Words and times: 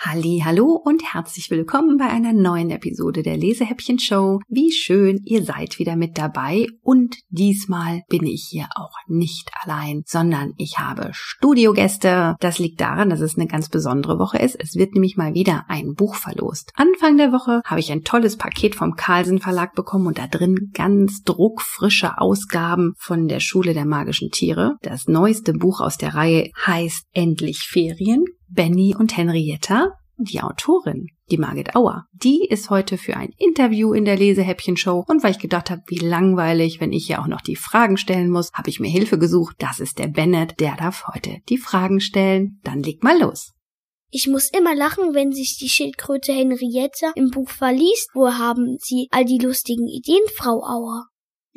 Halli, 0.00 0.42
hallo 0.44 0.80
und 0.84 1.12
herzlich 1.12 1.50
willkommen 1.50 1.96
bei 1.96 2.06
einer 2.06 2.32
neuen 2.32 2.70
Episode 2.70 3.24
der 3.24 3.36
Lesehäppchen 3.36 3.98
Show. 3.98 4.38
Wie 4.48 4.70
schön, 4.70 5.20
ihr 5.24 5.42
seid 5.42 5.80
wieder 5.80 5.96
mit 5.96 6.16
dabei 6.16 6.68
und 6.82 7.16
diesmal 7.30 8.02
bin 8.08 8.24
ich 8.24 8.46
hier 8.48 8.68
auch 8.76 8.94
nicht 9.08 9.50
allein, 9.60 10.04
sondern 10.06 10.52
ich 10.56 10.78
habe 10.78 11.10
Studiogäste. 11.10 12.36
Das 12.38 12.60
liegt 12.60 12.80
daran, 12.80 13.10
dass 13.10 13.18
es 13.18 13.36
eine 13.36 13.48
ganz 13.48 13.70
besondere 13.70 14.20
Woche 14.20 14.38
ist. 14.38 14.54
Es 14.60 14.76
wird 14.76 14.94
nämlich 14.94 15.16
mal 15.16 15.34
wieder 15.34 15.64
ein 15.66 15.94
Buch 15.94 16.14
verlost. 16.14 16.70
Anfang 16.76 17.16
der 17.16 17.32
Woche 17.32 17.60
habe 17.64 17.80
ich 17.80 17.90
ein 17.90 18.04
tolles 18.04 18.36
Paket 18.36 18.76
vom 18.76 18.94
Carlsen 18.94 19.40
Verlag 19.40 19.74
bekommen 19.74 20.06
und 20.06 20.18
da 20.18 20.28
drin 20.28 20.70
ganz 20.74 21.24
druckfrische 21.24 22.18
Ausgaben 22.18 22.92
von 22.98 23.26
der 23.26 23.40
Schule 23.40 23.74
der 23.74 23.84
magischen 23.84 24.30
Tiere. 24.30 24.76
Das 24.80 25.08
neueste 25.08 25.54
Buch 25.54 25.80
aus 25.80 25.96
der 25.96 26.14
Reihe 26.14 26.52
heißt 26.64 27.02
Endlich 27.12 27.66
Ferien 27.68 28.24
Benny 28.48 28.94
und 28.98 29.16
Henrietta, 29.16 29.92
die 30.24 30.40
Autorin, 30.40 31.06
die 31.30 31.38
Margit 31.38 31.74
Auer, 31.76 32.06
die 32.12 32.44
ist 32.44 32.70
heute 32.70 32.98
für 32.98 33.16
ein 33.16 33.32
Interview 33.38 33.92
in 33.92 34.04
der 34.04 34.16
Lesehäppchen-Show 34.16 35.04
und 35.06 35.22
weil 35.22 35.30
ich 35.30 35.38
gedacht 35.38 35.70
habe, 35.70 35.82
wie 35.86 35.98
langweilig, 35.98 36.80
wenn 36.80 36.92
ich 36.92 37.06
hier 37.06 37.20
auch 37.20 37.26
noch 37.26 37.40
die 37.40 37.56
Fragen 37.56 37.96
stellen 37.96 38.30
muss, 38.30 38.52
habe 38.52 38.70
ich 38.70 38.80
mir 38.80 38.90
Hilfe 38.90 39.18
gesucht. 39.18 39.56
Das 39.58 39.80
ist 39.80 39.98
der 39.98 40.08
Bennett, 40.08 40.58
der 40.60 40.76
darf 40.76 41.06
heute 41.06 41.38
die 41.48 41.58
Fragen 41.58 42.00
stellen. 42.00 42.60
Dann 42.64 42.82
leg 42.82 43.02
mal 43.02 43.18
los. 43.18 43.52
Ich 44.10 44.26
muss 44.26 44.50
immer 44.50 44.74
lachen, 44.74 45.14
wenn 45.14 45.32
sich 45.32 45.58
die 45.58 45.68
Schildkröte 45.68 46.32
Henrietta 46.32 47.12
im 47.14 47.30
Buch 47.30 47.50
verliest. 47.50 48.10
Wo 48.14 48.32
haben 48.32 48.78
Sie 48.80 49.08
all 49.10 49.24
die 49.24 49.38
lustigen 49.38 49.86
Ideen, 49.86 50.22
Frau 50.34 50.62
Auer? 50.62 51.08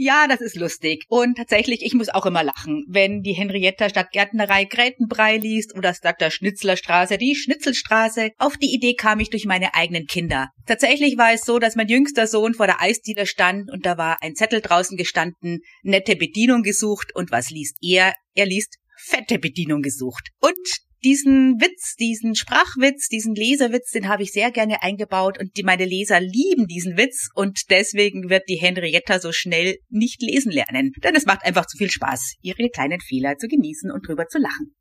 Ja, 0.04 0.26
das 0.28 0.42
ist 0.42 0.56
lustig. 0.56 1.06
Und 1.10 1.38
tatsächlich, 1.38 1.86
ich 1.86 1.94
muss 1.94 2.10
auch 2.10 2.26
immer 2.26 2.44
lachen, 2.44 2.86
wenn 2.90 3.22
die 3.22 3.34
Henrietta 3.34 3.88
statt 3.88 4.08
Gärtnerei 4.12 4.64
Grätenbrei 4.64 5.38
liest 5.38 5.76
oder 5.76 5.94
statt 5.94 6.16
der 6.20 6.32
Schnitzlerstraße 6.32 7.20
die 7.20 7.36
Schnitzelstraße. 7.36 8.32
Auf 8.40 8.58
die 8.58 8.74
Idee 8.74 8.96
kam 8.96 9.20
ich 9.20 9.30
durch 9.30 9.46
meine 9.46 9.76
eigenen 9.76 10.08
Kinder. 10.08 10.50
Tatsächlich 10.66 11.20
war 11.20 11.34
es 11.34 11.42
so, 11.42 11.60
dass 11.60 11.76
mein 11.76 11.88
jüngster 11.88 12.26
Sohn 12.26 12.56
vor 12.56 12.66
der 12.66 12.82
Eisdiele 12.82 13.28
stand 13.28 13.70
und 13.70 13.86
da 13.86 13.96
war 14.00 14.18
ein 14.24 14.34
Zettel 14.34 14.62
draußen 14.62 14.98
gestanden, 14.98 15.60
nette 15.84 16.16
Bedienung 16.16 16.64
gesucht 16.64 17.14
und 17.14 17.32
was 17.32 17.52
liest 17.52 17.78
er? 17.82 18.16
Er 18.34 18.48
liest 18.48 18.78
fette 18.98 19.38
Bedienung 19.38 19.84
gesucht. 19.84 20.30
Und 20.40 20.58
diesen 21.04 21.60
Witz, 21.60 21.96
diesen 21.96 22.36
Sprachwitz, 22.36 23.08
diesen 23.08 23.36
Leserwitz, 23.36 23.92
den 23.92 24.08
habe 24.08 24.24
ich 24.24 24.32
sehr 24.32 24.52
gerne 24.52 24.82
eingebaut 24.84 25.40
und 25.40 25.58
die 25.58 25.64
meine 25.64 25.86
Leser 25.86 26.20
lieben 26.20 26.68
diesen 26.68 26.98
Witz 26.98 27.30
und 27.36 27.70
deswegen 27.70 28.30
wird 28.30 28.44
die 28.48 28.60
Henrietta 28.60 29.20
so 29.20 29.32
schnell 29.32 29.78
nicht 29.90 30.22
lesen 30.22 30.52
lernen, 30.52 30.92
denn 31.04 31.16
es 31.16 31.26
macht 31.26 31.46
einfach 31.46 31.66
zu 31.66 31.78
viel 31.78 31.90
Spaß, 31.90 32.36
ihre 32.42 32.70
kleinen 32.70 33.00
Fehler 33.00 33.38
zu 33.38 33.48
genießen 33.48 33.92
und 33.92 34.08
drüber 34.08 34.28
zu 34.28 34.38
lachen. 34.38 34.76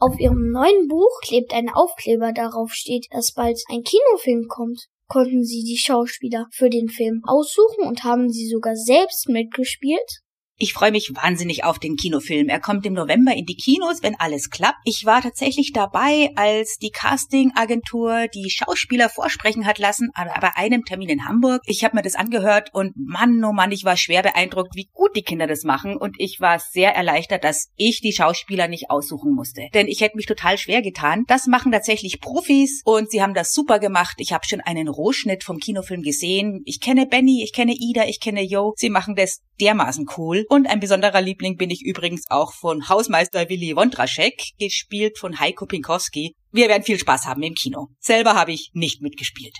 Auf 0.00 0.18
ihrem 0.18 0.50
neuen 0.50 0.86
Buch 0.86 1.20
klebt 1.22 1.52
ein 1.52 1.68
Aufkleber, 1.68 2.32
darauf 2.32 2.72
steht, 2.72 3.06
dass 3.10 3.32
bald 3.32 3.58
ein 3.68 3.82
Kinofilm 3.82 4.46
kommt. 4.48 4.86
Konnten 5.08 5.42
Sie 5.42 5.64
die 5.64 5.78
Schauspieler 5.78 6.46
für 6.52 6.70
den 6.70 6.88
Film 6.88 7.22
aussuchen 7.26 7.84
und 7.84 8.04
haben 8.04 8.28
Sie 8.28 8.46
sogar 8.46 8.76
selbst 8.76 9.28
mitgespielt? 9.28 10.20
Ich 10.60 10.72
freue 10.72 10.90
mich 10.90 11.12
wahnsinnig 11.14 11.62
auf 11.62 11.78
den 11.78 11.94
Kinofilm. 11.94 12.48
Er 12.48 12.58
kommt 12.58 12.84
im 12.84 12.92
November 12.92 13.32
in 13.32 13.46
die 13.46 13.54
Kinos, 13.54 14.02
wenn 14.02 14.18
alles 14.18 14.50
klappt. 14.50 14.78
Ich 14.82 15.06
war 15.06 15.22
tatsächlich 15.22 15.72
dabei, 15.72 16.32
als 16.34 16.78
die 16.78 16.90
Casting-Agentur 16.90 18.26
die 18.34 18.50
Schauspieler 18.50 19.08
vorsprechen 19.08 19.66
hat 19.66 19.78
lassen, 19.78 20.10
aber 20.14 20.34
bei 20.40 20.56
einem 20.56 20.84
Termin 20.84 21.10
in 21.10 21.28
Hamburg. 21.28 21.62
Ich 21.66 21.84
habe 21.84 21.94
mir 21.94 22.02
das 22.02 22.16
angehört 22.16 22.70
und 22.72 22.94
Mann, 22.96 23.44
oh 23.44 23.52
Mann, 23.52 23.70
ich 23.70 23.84
war 23.84 23.96
schwer 23.96 24.22
beeindruckt, 24.22 24.74
wie 24.74 24.88
gut 24.92 25.14
die 25.14 25.22
Kinder 25.22 25.46
das 25.46 25.62
machen 25.62 25.96
und 25.96 26.16
ich 26.18 26.40
war 26.40 26.58
sehr 26.58 26.92
erleichtert, 26.92 27.44
dass 27.44 27.68
ich 27.76 28.00
die 28.00 28.12
Schauspieler 28.12 28.66
nicht 28.66 28.90
aussuchen 28.90 29.32
musste. 29.32 29.68
Denn 29.74 29.86
ich 29.86 30.00
hätte 30.00 30.16
mich 30.16 30.26
total 30.26 30.58
schwer 30.58 30.82
getan. 30.82 31.22
Das 31.28 31.46
machen 31.46 31.70
tatsächlich 31.70 32.20
Profis 32.20 32.82
und 32.84 33.12
sie 33.12 33.22
haben 33.22 33.34
das 33.34 33.52
super 33.52 33.78
gemacht. 33.78 34.16
Ich 34.18 34.32
habe 34.32 34.44
schon 34.44 34.60
einen 34.60 34.88
Rohschnitt 34.88 35.44
vom 35.44 35.58
Kinofilm 35.58 36.02
gesehen. 36.02 36.62
Ich 36.64 36.80
kenne 36.80 37.06
Benny, 37.06 37.44
ich 37.44 37.52
kenne 37.52 37.76
Ida, 37.78 38.06
ich 38.08 38.18
kenne 38.18 38.42
Joe. 38.42 38.72
Sie 38.74 38.90
machen 38.90 39.14
das 39.14 39.40
dermaßen 39.60 40.06
cool. 40.16 40.46
Und 40.48 40.66
ein 40.66 40.80
besonderer 40.80 41.20
Liebling 41.20 41.58
bin 41.58 41.68
ich 41.68 41.84
übrigens 41.84 42.30
auch 42.30 42.54
von 42.54 42.88
Hausmeister 42.88 43.50
Willi 43.50 43.76
Wondraschek, 43.76 44.52
gespielt 44.58 45.18
von 45.18 45.38
Heiko 45.38 45.66
Pinkowski. 45.66 46.34
Wir 46.52 46.68
werden 46.68 46.84
viel 46.84 46.98
Spaß 46.98 47.26
haben 47.26 47.42
im 47.42 47.54
Kino. 47.54 47.88
Selber 48.00 48.34
habe 48.34 48.52
ich 48.52 48.70
nicht 48.72 49.02
mitgespielt. 49.02 49.54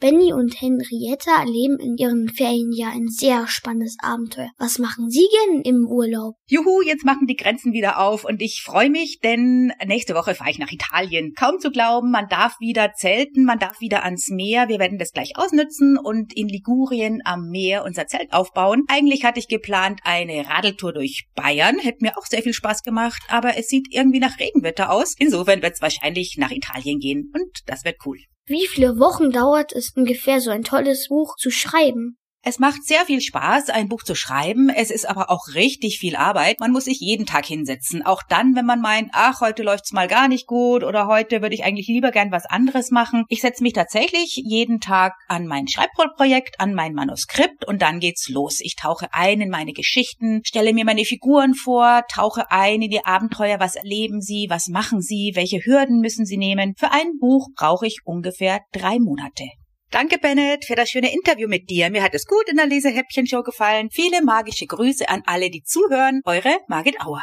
Benny 0.00 0.32
und 0.32 0.60
Henrietta 0.60 1.40
erleben 1.40 1.80
in 1.80 1.96
ihren 1.96 2.28
Ferien 2.28 2.70
ja 2.72 2.90
ein 2.90 3.08
sehr 3.08 3.48
spannendes 3.48 3.96
Abenteuer. 4.00 4.50
Was 4.56 4.78
machen 4.78 5.10
Sie 5.10 5.26
gern 5.28 5.62
im 5.62 5.88
Urlaub? 5.88 6.36
Juhu, 6.46 6.82
jetzt 6.82 7.04
machen 7.04 7.26
die 7.26 7.34
Grenzen 7.34 7.72
wieder 7.72 7.98
auf 7.98 8.24
und 8.24 8.40
ich 8.40 8.62
freue 8.64 8.90
mich, 8.90 9.18
denn 9.24 9.72
nächste 9.86 10.14
Woche 10.14 10.36
fahre 10.36 10.50
ich 10.50 10.60
nach 10.60 10.70
Italien. 10.70 11.32
Kaum 11.36 11.58
zu 11.58 11.72
glauben, 11.72 12.12
man 12.12 12.28
darf 12.28 12.54
wieder 12.60 12.92
zelten, 12.94 13.44
man 13.44 13.58
darf 13.58 13.80
wieder 13.80 14.04
ans 14.04 14.28
Meer. 14.28 14.68
Wir 14.68 14.78
werden 14.78 14.98
das 14.98 15.10
gleich 15.10 15.32
ausnutzen 15.34 15.98
und 15.98 16.32
in 16.32 16.46
Ligurien 16.46 17.20
am 17.24 17.48
Meer 17.48 17.84
unser 17.84 18.06
Zelt 18.06 18.32
aufbauen. 18.32 18.84
Eigentlich 18.86 19.24
hatte 19.24 19.40
ich 19.40 19.48
geplant 19.48 19.98
eine 20.04 20.48
Radeltour 20.48 20.92
durch 20.92 21.26
Bayern, 21.34 21.80
hätte 21.80 22.04
mir 22.04 22.16
auch 22.16 22.26
sehr 22.26 22.42
viel 22.42 22.54
Spaß 22.54 22.84
gemacht, 22.84 23.24
aber 23.28 23.56
es 23.58 23.66
sieht 23.66 23.88
irgendwie 23.90 24.20
nach 24.20 24.38
Regenwetter 24.38 24.92
aus. 24.92 25.16
Insofern 25.18 25.60
wird 25.60 25.74
es 25.74 25.82
wahrscheinlich 25.82 26.36
nach 26.38 26.52
Italien 26.52 27.00
gehen 27.00 27.32
und 27.34 27.50
das 27.66 27.84
wird 27.84 27.96
cool. 28.06 28.18
Wie 28.48 28.66
viele 28.66 28.98
Wochen 28.98 29.30
dauert 29.30 29.72
es 29.72 29.92
ungefähr, 29.94 30.40
so 30.40 30.50
ein 30.50 30.64
tolles 30.64 31.08
Buch 31.08 31.36
zu 31.36 31.50
schreiben? 31.50 32.17
Es 32.44 32.58
macht 32.58 32.84
sehr 32.84 33.04
viel 33.04 33.20
Spaß, 33.20 33.68
ein 33.68 33.88
Buch 33.88 34.04
zu 34.04 34.14
schreiben. 34.14 34.70
Es 34.70 34.90
ist 34.90 35.06
aber 35.06 35.30
auch 35.30 35.48
richtig 35.54 35.98
viel 35.98 36.16
Arbeit. 36.16 36.60
Man 36.60 36.70
muss 36.70 36.84
sich 36.84 36.98
jeden 37.00 37.26
Tag 37.26 37.44
hinsetzen. 37.44 38.06
Auch 38.06 38.22
dann, 38.22 38.54
wenn 38.54 38.64
man 38.64 38.80
meint, 38.80 39.10
ach, 39.12 39.42
heute 39.42 39.62
läuft's 39.62 39.92
mal 39.92 40.08
gar 40.08 40.28
nicht 40.28 40.46
gut 40.46 40.82
oder 40.82 41.08
heute 41.08 41.42
würde 41.42 41.54
ich 41.54 41.64
eigentlich 41.64 41.88
lieber 41.88 42.10
gern 42.10 42.30
was 42.30 42.46
anderes 42.46 42.90
machen. 42.90 43.24
Ich 43.28 43.42
setze 43.42 43.62
mich 43.62 43.74
tatsächlich 43.74 44.36
jeden 44.36 44.80
Tag 44.80 45.14
an 45.26 45.46
mein 45.46 45.68
Schreibprojekt, 45.68 46.58
an 46.58 46.74
mein 46.74 46.94
Manuskript 46.94 47.66
und 47.66 47.82
dann 47.82 48.00
geht's 48.00 48.28
los. 48.28 48.60
Ich 48.60 48.76
tauche 48.76 49.12
ein 49.12 49.40
in 49.40 49.50
meine 49.50 49.72
Geschichten, 49.72 50.40
stelle 50.46 50.72
mir 50.72 50.84
meine 50.86 51.04
Figuren 51.04 51.54
vor, 51.54 52.04
tauche 52.10 52.50
ein 52.50 52.80
in 52.80 52.90
die 52.90 53.04
Abenteuer. 53.04 53.60
Was 53.60 53.74
erleben 53.74 54.22
sie? 54.22 54.46
Was 54.48 54.68
machen 54.68 55.02
sie? 55.02 55.32
Welche 55.34 55.58
Hürden 55.58 56.00
müssen 56.00 56.24
sie 56.24 56.38
nehmen? 56.38 56.74
Für 56.78 56.92
ein 56.92 57.18
Buch 57.20 57.48
brauche 57.56 57.86
ich 57.86 57.98
ungefähr 58.04 58.60
drei 58.72 58.98
Monate. 59.00 59.44
Danke, 59.90 60.18
Bennett, 60.18 60.66
für 60.66 60.74
das 60.74 60.90
schöne 60.90 61.12
Interview 61.12 61.48
mit 61.48 61.70
dir. 61.70 61.90
Mir 61.90 62.02
hat 62.02 62.14
es 62.14 62.26
gut 62.26 62.46
in 62.50 62.56
der 62.56 62.66
Lesehäppchen-Show 62.66 63.42
gefallen. 63.42 63.88
Viele 63.90 64.22
magische 64.22 64.66
Grüße 64.66 65.08
an 65.08 65.22
alle, 65.24 65.50
die 65.50 65.62
zuhören. 65.62 66.20
Eure 66.26 66.58
Margit 66.68 67.00
Auer. 67.00 67.22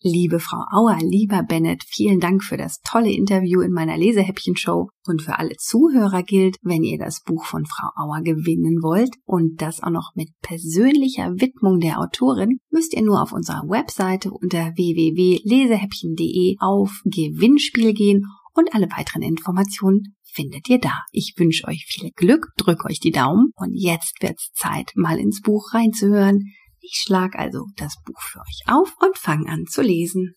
Liebe 0.00 0.38
Frau 0.38 0.62
Auer, 0.70 0.98
lieber 1.00 1.42
Bennett, 1.42 1.82
vielen 1.84 2.20
Dank 2.20 2.44
für 2.44 2.56
das 2.56 2.78
tolle 2.82 3.10
Interview 3.10 3.62
in 3.62 3.72
meiner 3.72 3.98
Lesehäppchen-Show. 3.98 4.90
Und 5.08 5.22
für 5.22 5.40
alle 5.40 5.56
Zuhörer 5.56 6.22
gilt, 6.22 6.54
wenn 6.62 6.84
ihr 6.84 6.98
das 6.98 7.20
Buch 7.24 7.44
von 7.44 7.66
Frau 7.66 7.88
Auer 7.96 8.22
gewinnen 8.22 8.80
wollt 8.80 9.10
und 9.24 9.60
das 9.60 9.82
auch 9.82 9.90
noch 9.90 10.12
mit 10.14 10.28
persönlicher 10.40 11.32
Widmung 11.40 11.80
der 11.80 11.98
Autorin, 11.98 12.60
müsst 12.70 12.94
ihr 12.94 13.02
nur 13.02 13.20
auf 13.20 13.32
unserer 13.32 13.62
Webseite 13.68 14.30
unter 14.30 14.70
www.lesehäppchen.de 14.76 16.58
auf 16.60 17.00
Gewinnspiel 17.04 17.92
gehen 17.92 18.24
und 18.54 18.72
alle 18.72 18.86
weiteren 18.96 19.22
Informationen 19.22 20.14
findet 20.32 20.68
ihr 20.68 20.78
da. 20.78 21.02
Ich 21.12 21.34
wünsche 21.36 21.66
euch 21.66 21.84
viel 21.86 22.10
Glück, 22.12 22.46
drück 22.56 22.84
euch 22.84 23.00
die 23.00 23.10
Daumen 23.10 23.52
und 23.56 23.74
jetzt 23.74 24.22
wird's 24.22 24.50
Zeit, 24.54 24.92
mal 24.94 25.18
ins 25.18 25.40
Buch 25.40 25.74
reinzuhören. 25.74 26.52
Ich 26.80 27.02
schlag 27.04 27.36
also 27.36 27.66
das 27.76 27.96
Buch 28.04 28.20
für 28.20 28.40
euch 28.40 28.62
auf 28.66 28.94
und 29.00 29.18
fang 29.18 29.46
an 29.46 29.66
zu 29.66 29.82
lesen. 29.82 30.34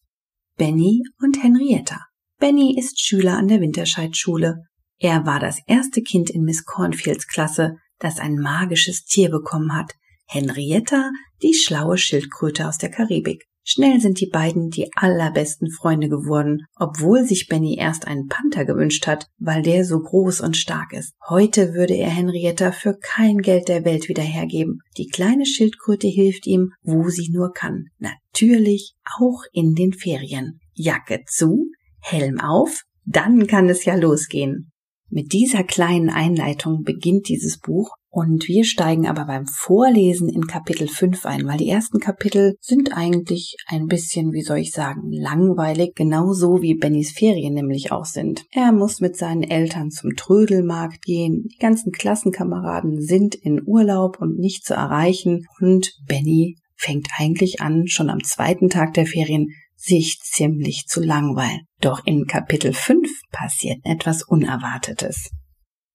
Benny 0.58 1.02
und 1.20 1.42
Henrietta. 1.42 2.00
Benny 2.40 2.78
ist 2.78 3.00
Schüler 3.00 3.38
an 3.38 3.48
der 3.48 3.62
Winterscheidschule. 3.62 4.58
Er 4.98 5.26
war 5.26 5.40
das 5.40 5.60
erste 5.68 6.02
Kind 6.02 6.30
in 6.30 6.44
Miss 6.44 6.66
Cornfields 6.66 7.28
Klasse, 7.28 7.78
das 8.00 8.20
ein 8.20 8.36
magisches 8.36 9.04
Tier 9.06 9.30
bekommen 9.30 9.74
hat. 9.74 9.94
Henrietta, 10.28 11.12
die 11.42 11.54
schlaue 11.54 11.98
Schildkröte 11.98 12.68
aus 12.68 12.78
der 12.78 12.90
Karibik. 12.90 13.46
Schnell 13.64 14.02
sind 14.02 14.20
die 14.20 14.30
beiden 14.30 14.70
die 14.70 14.90
allerbesten 14.96 15.70
Freunde 15.70 16.10
geworden, 16.10 16.66
obwohl 16.76 17.24
sich 17.26 17.48
Benny 17.48 17.78
erst 17.78 18.08
einen 18.08 18.28
Panther 18.28 18.66
gewünscht 18.66 19.06
hat, 19.06 19.28
weil 19.38 19.62
der 19.62 19.86
so 19.86 20.00
groß 20.00 20.42
und 20.42 20.58
stark 20.58 20.94
ist. 20.94 21.14
Heute 21.30 21.74
würde 21.74 21.96
er 21.96 22.10
Henrietta 22.10 22.72
für 22.72 22.98
kein 22.98 23.38
Geld 23.38 23.68
der 23.68 23.86
Welt 23.86 24.10
wieder 24.10 24.24
hergeben. 24.24 24.80
Die 24.98 25.08
kleine 25.08 25.46
Schildkröte 25.46 26.08
hilft 26.08 26.48
ihm, 26.48 26.72
wo 26.82 27.10
sie 27.10 27.30
nur 27.32 27.54
kann. 27.54 27.86
Natürlich 28.00 28.96
auch 29.20 29.44
in 29.52 29.76
den 29.76 29.94
Ferien. 29.94 30.60
Jacke 30.74 31.22
zu, 31.28 31.68
Helm 32.00 32.40
auf, 32.40 32.82
dann 33.06 33.46
kann 33.46 33.70
es 33.70 33.86
ja 33.86 33.96
losgehen. 33.96 34.72
Mit 35.10 35.34
dieser 35.34 35.64
kleinen 35.64 36.10
Einleitung 36.10 36.84
beginnt 36.84 37.28
dieses 37.28 37.60
Buch 37.60 37.92
Und 38.14 38.50
wir 38.50 38.66
steigen 38.66 39.08
aber 39.08 39.24
beim 39.24 39.46
Vorlesen 39.48 40.28
in 40.28 40.46
Kapitel 40.46 40.90
5 40.90 41.26
ein, 41.26 41.48
weil 41.48 41.58
die 41.58 41.70
ersten 41.70 42.00
Kapitel 42.00 42.56
sind 42.60 42.92
eigentlich 42.92 43.56
ein 43.68 43.88
bisschen, 43.88 44.34
wie 44.34 44.42
soll 44.42 44.58
ich 44.58 44.74
sagen, 44.74 45.14
langweilig, 45.14 45.96
genauso 45.96 46.62
wie 46.62 46.76
Bennys 46.76 47.14
Ferien 47.14 47.54
nämlich 47.54 47.94
auch 47.94 48.04
sind. 48.04 48.44
Er 48.52 48.74
muss 48.74 49.00
mit 49.00 49.16
seinen 49.16 49.44
Eltern 49.44 49.92
zum 49.92 50.18
Trödelmarkt 50.18 51.02
gehen, 51.04 51.46
die 51.54 51.58
ganzen 51.58 51.94
Klassenkameraden 51.94 53.00
sind 53.00 53.34
in 53.34 53.62
Urlaub 53.66 54.20
und 54.20 54.38
nicht 54.38 54.66
zu 54.66 54.74
erreichen 54.74 55.46
und 55.62 55.94
Benny 56.06 56.58
fängt 56.76 57.08
eigentlich 57.18 57.62
an, 57.62 57.88
schon 57.88 58.10
am 58.10 58.22
zweiten 58.26 58.70
Tag 58.70 58.94
der 58.94 59.06
Ferien 59.06 59.48
sich 59.78 60.20
ziemlich 60.22 60.86
zu 60.86 61.00
langweilen. 61.00 61.62
Doch 61.80 62.06
in 62.06 62.26
Kapitel 62.26 62.74
5 62.74 63.10
passiert 63.32 63.80
etwas 63.86 64.24
Unerwartetes. 64.24 65.30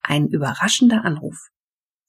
Ein 0.01 0.29
überraschender 0.29 1.05
Anruf. 1.05 1.37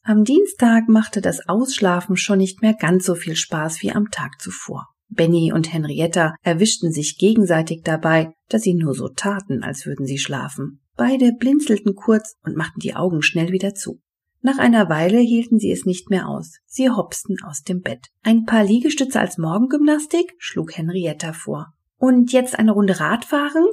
Am 0.09 0.24
Dienstag 0.24 0.88
machte 0.88 1.19
das 1.19 1.50
Ausschlafen 1.50 2.15
schon 2.15 2.38
nicht 2.38 2.62
mehr 2.62 2.74
ganz 2.74 3.06
so 3.06 3.13
viel 3.13 3.36
Spaß 3.36 3.81
wie 3.81 3.92
am 3.92 4.09
Tag 4.09 4.39
zuvor. 4.39 4.88
Benny 5.09 5.51
und 5.51 5.74
Henrietta 5.74 6.33
erwischten 6.44 6.94
sich 6.94 7.18
gegenseitig 7.18 7.81
dabei, 7.83 8.31
dass 8.48 8.62
sie 8.62 8.74
nur 8.74 8.94
so 8.94 9.09
taten, 9.09 9.63
als 9.63 9.86
würden 9.86 10.06
sie 10.06 10.18
schlafen. 10.18 10.80
Beide 10.95 11.33
blinzelten 11.33 11.94
kurz 11.94 12.36
und 12.45 12.56
machten 12.56 12.80
die 12.80 12.95
Augen 12.95 13.21
schnell 13.21 13.51
wieder 13.51 13.74
zu. 13.74 14.00
Nach 14.39 14.59
einer 14.59 14.88
Weile 14.88 15.19
hielten 15.19 15.59
sie 15.59 15.74
es 15.74 15.83
nicht 15.83 16.10
mehr 16.10 16.30
aus. 16.30 16.53
Sie 16.65 16.89
hopsten 16.89 17.36
aus 17.44 17.63
dem 17.63 17.81
Bett. 17.81 18.07
Ein 18.24 18.45
paar 18.45 18.63
Liegestütze 18.63 19.19
als 19.19 19.38
Morgengymnastik? 19.38 20.36
schlug 20.38 20.77
Henrietta 20.77 21.33
vor. 21.33 21.74
Und 21.98 22.31
jetzt 22.31 22.57
eine 22.57 22.71
Runde 22.71 23.01
Radfahren? 23.01 23.65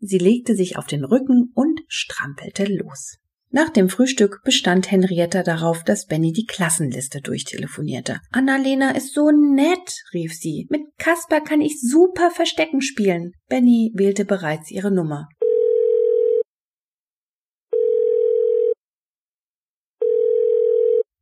Sie 0.00 0.18
legte 0.18 0.56
sich 0.56 0.78
auf 0.78 0.88
den 0.88 1.04
Rücken 1.04 1.52
und 1.54 1.82
strampelte 1.86 2.64
los. 2.64 3.18
Nach 3.50 3.70
dem 3.70 3.88
Frühstück 3.88 4.40
bestand 4.44 4.90
Henrietta 4.90 5.42
darauf, 5.42 5.84
dass 5.84 6.06
Benny 6.06 6.32
die 6.32 6.46
Klassenliste 6.46 7.20
durchtelefonierte. 7.20 8.20
Annalena 8.32 8.90
ist 8.90 9.14
so 9.14 9.30
nett, 9.30 10.02
rief 10.12 10.34
sie. 10.34 10.66
Mit 10.68 10.82
Kasper 10.98 11.40
kann 11.40 11.60
ich 11.60 11.80
super 11.80 12.30
Verstecken 12.30 12.82
spielen. 12.82 13.32
Benny 13.48 13.92
wählte 13.94 14.24
bereits 14.24 14.70
ihre 14.70 14.90
Nummer. 14.90 15.28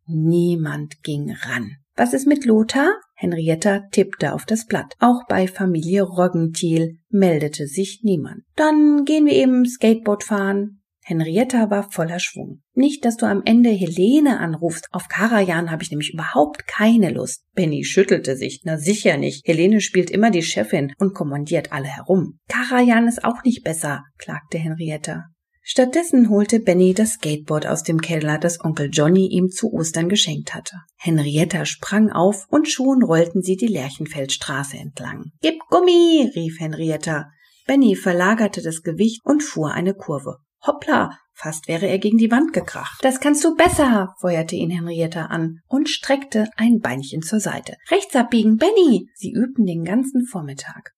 Niemand 0.07 1.03
ging 1.03 1.31
ran. 1.31 1.77
Was 1.97 2.13
ist 2.13 2.27
mit 2.27 2.45
Lothar? 2.45 3.01
Henrietta 3.15 3.81
tippte 3.91 4.35
auf 4.35 4.45
das 4.45 4.67
Blatt. 4.67 4.95
Auch 4.99 5.23
bei 5.29 5.47
Familie 5.47 6.03
Roggentiel 6.03 6.99
meldete 7.09 7.67
sich 7.67 8.01
niemand. 8.03 8.43
Dann 8.57 9.05
gehen 9.05 9.27
wir 9.27 9.35
eben 9.35 9.65
Skateboard 9.65 10.25
fahren. 10.25 10.81
Henrietta 11.07 11.69
war 11.69 11.91
voller 11.91 12.19
Schwung. 12.19 12.63
Nicht, 12.73 13.05
dass 13.05 13.19
du 13.19 13.27
am 13.27 13.43
Ende 13.45 13.69
Helene 13.69 14.41
anrufst. 14.41 14.89
Auf 14.91 15.09
Karajan 15.09 15.71
habe 15.71 15.83
ich 15.83 15.91
nämlich 15.91 16.15
überhaupt 16.15 16.67
keine 16.67 17.11
Lust. 17.11 17.45
Benny 17.55 17.85
schüttelte 17.85 18.37
sich. 18.37 18.63
Na 18.65 18.79
sicher 18.79 19.19
nicht. 19.19 19.47
Helene 19.47 19.83
spielt 19.83 20.11
immer 20.11 20.31
die 20.31 20.43
Chefin 20.43 20.95
und 20.99 21.13
kommandiert 21.13 21.73
alle 21.73 21.89
herum. 21.89 22.39
Karajan 22.49 23.07
ist 23.07 23.23
auch 23.23 23.45
nicht 23.45 23.63
besser, 23.65 24.03
klagte 24.17 24.57
Henrietta. 24.57 25.25
Stattdessen 25.61 26.31
holte 26.31 26.61
Benny 26.61 26.95
das 26.95 27.13
Skateboard 27.13 27.67
aus 27.67 27.83
dem 27.83 28.01
Keller, 28.01 28.39
das 28.39 28.63
Onkel 28.63 28.89
Johnny 28.91 29.29
ihm 29.31 29.49
zu 29.49 29.73
Ostern 29.73 30.09
geschenkt 30.09 30.55
hatte. 30.55 30.77
Henrietta 30.97 31.67
sprang 31.67 32.11
auf 32.11 32.47
und 32.49 32.69
schon 32.69 33.03
rollten 33.03 33.43
sie 33.43 33.57
die 33.57 33.67
Lerchenfeldstraße 33.67 34.79
entlang. 34.79 35.33
Gib 35.43 35.59
Gummi, 35.69 36.31
rief 36.35 36.61
Henrietta. 36.61 37.31
Benny 37.67 37.95
verlagerte 37.95 38.63
das 38.63 38.83
Gewicht 38.83 39.21
und 39.25 39.43
fuhr 39.43 39.73
eine 39.73 39.95
Kurve. 39.95 40.37
Hoppla, 40.67 41.11
fast 41.33 41.69
wäre 41.69 41.87
er 41.87 41.99
gegen 41.99 42.19
die 42.19 42.31
Wand 42.31 42.53
gekracht. 42.53 42.99
Das 43.03 43.21
kannst 43.21 43.45
du 43.45 43.55
besser, 43.55 44.15
feuerte 44.21 44.57
ihn 44.57 44.71
Henrietta 44.71 45.27
an 45.27 45.61
und 45.69 45.89
streckte 45.89 46.49
ein 46.57 46.81
Beinchen 46.81 47.23
zur 47.23 47.41
Seite. 47.41 47.77
Rechts 47.91 48.17
abbiegen, 48.17 48.57
Benny! 48.57 49.09
Sie 49.15 49.33
übten 49.33 49.67
den 49.67 49.85
ganzen 49.85 50.25
Vormittag. 50.27 50.95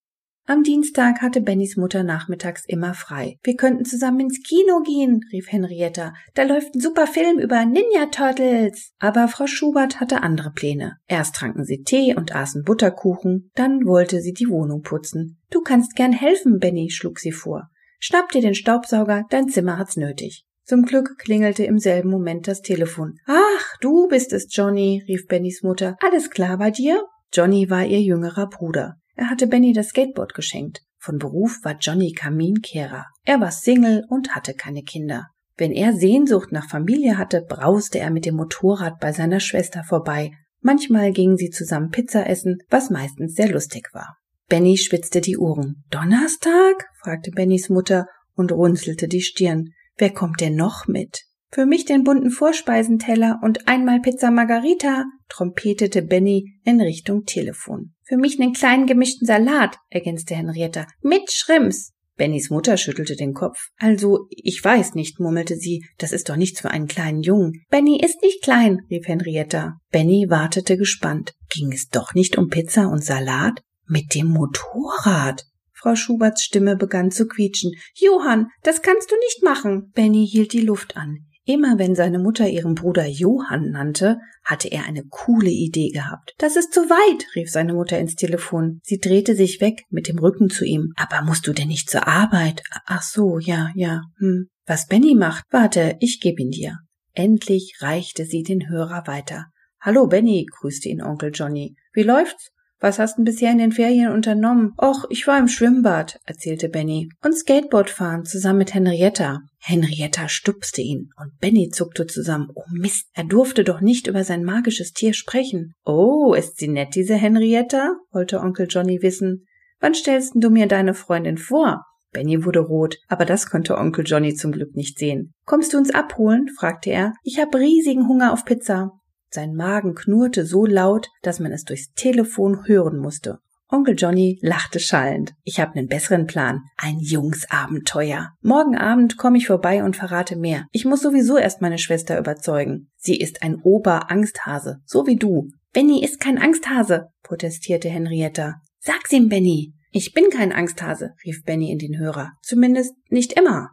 Am 0.48 0.62
Dienstag 0.62 1.22
hatte 1.22 1.40
Bennys 1.40 1.76
Mutter 1.76 2.04
nachmittags 2.04 2.62
immer 2.68 2.94
frei. 2.94 3.36
Wir 3.42 3.56
könnten 3.56 3.84
zusammen 3.84 4.20
ins 4.20 4.40
Kino 4.46 4.80
gehen, 4.84 5.22
rief 5.32 5.50
Henrietta. 5.50 6.14
Da 6.34 6.44
läuft 6.44 6.72
ein 6.72 6.80
super 6.80 7.08
Film 7.08 7.40
über 7.40 7.64
Ninja 7.64 8.06
Turtles. 8.12 8.92
Aber 9.00 9.26
Frau 9.26 9.48
Schubert 9.48 9.98
hatte 9.98 10.22
andere 10.22 10.52
Pläne. 10.52 10.98
Erst 11.08 11.34
tranken 11.34 11.64
sie 11.64 11.82
Tee 11.82 12.14
und 12.14 12.32
aßen 12.32 12.62
Butterkuchen, 12.62 13.50
dann 13.56 13.86
wollte 13.86 14.20
sie 14.20 14.32
die 14.32 14.48
Wohnung 14.48 14.82
putzen. 14.82 15.40
Du 15.50 15.62
kannst 15.62 15.96
gern 15.96 16.12
helfen, 16.12 16.60
Benny, 16.60 16.90
schlug 16.90 17.18
sie 17.18 17.32
vor. 17.32 17.68
Schnapp 17.98 18.30
dir 18.30 18.42
den 18.42 18.54
Staubsauger, 18.54 19.24
dein 19.30 19.48
Zimmer 19.48 19.78
hat's 19.78 19.96
nötig. 19.96 20.44
Zum 20.64 20.82
Glück 20.82 21.18
klingelte 21.18 21.64
im 21.64 21.78
selben 21.78 22.10
Moment 22.10 22.48
das 22.48 22.60
Telefon. 22.60 23.18
Ach, 23.26 23.76
du 23.80 24.08
bist 24.08 24.32
es, 24.32 24.48
Johnny, 24.50 25.04
rief 25.06 25.26
Bennys 25.28 25.62
Mutter. 25.62 25.96
Alles 26.00 26.30
klar 26.30 26.58
bei 26.58 26.70
dir? 26.70 27.04
Johnny 27.32 27.70
war 27.70 27.84
ihr 27.84 28.00
jüngerer 28.00 28.48
Bruder. 28.48 28.96
Er 29.14 29.30
hatte 29.30 29.46
Benny 29.46 29.72
das 29.72 29.88
Skateboard 29.88 30.34
geschenkt. 30.34 30.80
Von 30.98 31.18
Beruf 31.18 31.60
war 31.62 31.76
Johnny 31.80 32.12
Kaminkehrer. 32.12 33.04
Er 33.24 33.40
war 33.40 33.50
Single 33.50 34.04
und 34.08 34.34
hatte 34.34 34.54
keine 34.54 34.82
Kinder. 34.82 35.28
Wenn 35.56 35.72
er 35.72 35.94
Sehnsucht 35.94 36.52
nach 36.52 36.68
Familie 36.68 37.16
hatte, 37.16 37.42
brauste 37.48 37.98
er 37.98 38.10
mit 38.10 38.26
dem 38.26 38.34
Motorrad 38.34 38.98
bei 39.00 39.12
seiner 39.12 39.40
Schwester 39.40 39.84
vorbei. 39.84 40.32
Manchmal 40.60 41.12
gingen 41.12 41.36
sie 41.36 41.50
zusammen 41.50 41.90
Pizza 41.90 42.26
essen, 42.28 42.58
was 42.68 42.90
meistens 42.90 43.34
sehr 43.34 43.48
lustig 43.48 43.88
war. 43.92 44.16
Benny 44.48 44.76
spitzte 44.76 45.20
die 45.20 45.36
Ohren. 45.36 45.84
Donnerstag? 45.90 46.86
fragte 47.02 47.30
Bennys 47.32 47.68
Mutter 47.68 48.06
und 48.34 48.52
runzelte 48.52 49.08
die 49.08 49.22
Stirn. 49.22 49.70
Wer 49.96 50.10
kommt 50.10 50.40
denn 50.40 50.54
noch 50.54 50.86
mit? 50.86 51.22
Für 51.50 51.66
mich 51.66 51.84
den 51.84 52.04
bunten 52.04 52.30
Vorspeisenteller 52.30 53.40
und 53.42 53.66
einmal 53.66 54.00
Pizza 54.00 54.30
Margarita, 54.30 55.04
trompetete 55.28 56.02
Benny 56.02 56.60
in 56.64 56.80
Richtung 56.80 57.24
Telefon. 57.24 57.94
Für 58.02 58.16
mich 58.16 58.40
einen 58.40 58.52
kleinen 58.52 58.86
gemischten 58.86 59.26
Salat, 59.26 59.76
ergänzte 59.88 60.34
Henrietta. 60.34 60.86
Mit 61.02 61.32
Schrimps. 61.32 61.92
Bennys 62.16 62.50
Mutter 62.50 62.76
schüttelte 62.76 63.14
den 63.14 63.34
Kopf. 63.34 63.68
Also, 63.78 64.26
ich 64.30 64.62
weiß 64.62 64.94
nicht, 64.94 65.20
murmelte 65.20 65.56
sie, 65.56 65.84
das 65.98 66.12
ist 66.12 66.28
doch 66.28 66.36
nichts 66.36 66.60
für 66.60 66.70
einen 66.70 66.86
kleinen 66.86 67.22
Jungen. 67.22 67.64
Benny 67.68 68.00
ist 68.02 68.22
nicht 68.22 68.42
klein, 68.42 68.80
rief 68.90 69.06
Henrietta. 69.06 69.78
Benny 69.90 70.26
wartete 70.28 70.76
gespannt. 70.76 71.34
Ging 71.50 71.72
es 71.72 71.88
doch 71.88 72.14
nicht 72.14 72.38
um 72.38 72.48
Pizza 72.48 72.88
und 72.88 73.04
Salat? 73.04 73.60
Mit 73.88 74.14
dem 74.14 74.28
Motorrad. 74.28 75.44
Frau 75.72 75.94
Schuberts 75.94 76.42
Stimme 76.42 76.76
begann 76.76 77.10
zu 77.10 77.26
quietschen. 77.26 77.72
Johann, 77.94 78.48
das 78.62 78.82
kannst 78.82 79.10
du 79.10 79.14
nicht 79.16 79.42
machen. 79.42 79.90
Benny 79.94 80.26
hielt 80.26 80.52
die 80.52 80.60
Luft 80.60 80.96
an. 80.96 81.26
Immer 81.48 81.78
wenn 81.78 81.94
seine 81.94 82.18
Mutter 82.18 82.48
ihren 82.48 82.74
Bruder 82.74 83.06
Johann 83.06 83.70
nannte, 83.70 84.18
hatte 84.42 84.66
er 84.66 84.84
eine 84.84 85.04
coole 85.04 85.50
Idee 85.50 85.90
gehabt. 85.90 86.34
Das 86.38 86.56
ist 86.56 86.74
zu 86.74 86.80
weit, 86.90 87.26
rief 87.36 87.50
seine 87.50 87.72
Mutter 87.72 88.00
ins 88.00 88.16
Telefon. 88.16 88.80
Sie 88.82 88.98
drehte 88.98 89.36
sich 89.36 89.60
weg 89.60 89.84
mit 89.88 90.08
dem 90.08 90.18
Rücken 90.18 90.50
zu 90.50 90.64
ihm. 90.64 90.92
Aber 90.96 91.22
musst 91.22 91.46
du 91.46 91.52
denn 91.52 91.68
nicht 91.68 91.88
zur 91.88 92.08
Arbeit? 92.08 92.64
Ach 92.86 93.02
so, 93.02 93.38
ja, 93.38 93.70
ja. 93.76 94.02
Hm. 94.18 94.48
Was 94.66 94.88
Benny 94.88 95.14
macht? 95.14 95.44
Warte, 95.50 95.96
ich 96.00 96.20
geb 96.20 96.40
ihn 96.40 96.50
dir. 96.50 96.78
Endlich 97.12 97.76
reichte 97.80 98.24
sie 98.24 98.42
den 98.42 98.68
Hörer 98.68 99.06
weiter. 99.06 99.46
Hallo 99.80 100.08
Benny, 100.08 100.46
grüßte 100.50 100.88
ihn 100.88 101.00
Onkel 101.00 101.30
Johnny. 101.32 101.76
Wie 101.92 102.02
läuft's? 102.02 102.50
Was 102.78 102.98
hast 102.98 103.18
du 103.18 103.24
bisher 103.24 103.52
in 103.52 103.58
den 103.58 103.72
Ferien 103.72 104.12
unternommen? 104.12 104.72
Och, 104.76 105.06
ich 105.08 105.26
war 105.26 105.38
im 105.38 105.48
Schwimmbad, 105.48 106.18
erzählte 106.26 106.68
Benny. 106.68 107.08
Und 107.24 107.34
Skateboard 107.34 107.88
fahren 107.88 108.24
zusammen 108.26 108.58
mit 108.58 108.74
Henrietta. 108.74 109.40
Henrietta 109.58 110.28
stupste 110.28 110.82
ihn 110.82 111.10
und 111.18 111.38
Benny 111.40 111.70
zuckte 111.70 112.06
zusammen. 112.06 112.48
Oh 112.54 112.64
Mist, 112.70 113.06
er 113.14 113.24
durfte 113.24 113.64
doch 113.64 113.80
nicht 113.80 114.06
über 114.06 114.24
sein 114.24 114.44
magisches 114.44 114.92
Tier 114.92 115.14
sprechen. 115.14 115.72
Oh, 115.84 116.34
ist 116.34 116.58
sie 116.58 116.68
nett, 116.68 116.94
diese 116.94 117.14
Henrietta? 117.14 117.94
wollte 118.12 118.40
Onkel 118.40 118.66
Johnny 118.68 119.00
wissen. 119.00 119.46
Wann 119.80 119.94
stellst 119.94 120.32
du 120.34 120.50
mir 120.50 120.68
deine 120.68 120.94
Freundin 120.94 121.38
vor? 121.38 121.82
Benny 122.12 122.44
wurde 122.44 122.60
rot, 122.60 122.98
aber 123.08 123.24
das 123.24 123.50
konnte 123.50 123.76
Onkel 123.76 124.04
Johnny 124.06 124.34
zum 124.34 124.52
Glück 124.52 124.74
nicht 124.74 124.98
sehen. 124.98 125.34
Kommst 125.44 125.72
du 125.72 125.78
uns 125.78 125.92
abholen? 125.92 126.48
fragte 126.58 126.90
er. 126.90 127.12
Ich 127.22 127.38
hab 127.38 127.54
riesigen 127.54 128.06
Hunger 128.06 128.32
auf 128.32 128.44
Pizza. 128.44 128.92
Sein 129.36 129.54
Magen 129.54 129.94
knurrte 129.94 130.46
so 130.46 130.64
laut, 130.64 131.10
dass 131.20 131.40
man 131.40 131.52
es 131.52 131.64
durchs 131.64 131.92
Telefon 131.92 132.66
hören 132.66 132.96
musste. 132.96 133.38
Onkel 133.68 133.94
Johnny 133.94 134.38
lachte 134.40 134.80
schallend. 134.80 135.34
Ich 135.44 135.60
habe 135.60 135.74
einen 135.74 135.88
besseren 135.88 136.26
Plan. 136.26 136.62
Ein 136.78 137.00
Jungsabenteuer. 137.00 138.30
Morgen 138.40 138.78
Abend 138.78 139.18
komme 139.18 139.36
ich 139.36 139.46
vorbei 139.46 139.84
und 139.84 139.94
verrate 139.94 140.36
mehr. 140.36 140.64
Ich 140.72 140.86
muss 140.86 141.02
sowieso 141.02 141.36
erst 141.36 141.60
meine 141.60 141.76
Schwester 141.76 142.18
überzeugen. 142.18 142.88
Sie 142.96 143.18
ist 143.18 143.42
ein 143.42 143.56
Ober-Angsthase, 143.56 144.78
so 144.86 145.06
wie 145.06 145.16
du. 145.16 145.50
Benny 145.74 146.02
ist 146.02 146.18
kein 146.18 146.38
Angsthase, 146.38 147.08
protestierte 147.22 147.90
Henrietta. 147.90 148.54
Sag's 148.78 149.12
ihm, 149.12 149.28
Benny. 149.28 149.74
Ich 149.90 150.14
bin 150.14 150.30
kein 150.30 150.50
Angsthase, 150.50 151.10
rief 151.26 151.42
Benny 151.44 151.70
in 151.70 151.78
den 151.78 151.98
Hörer. 151.98 152.32
Zumindest 152.40 152.94
nicht 153.10 153.34
immer. 153.34 153.68